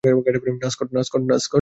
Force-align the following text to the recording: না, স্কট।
না, 0.03 0.69
স্কট। 0.69 1.49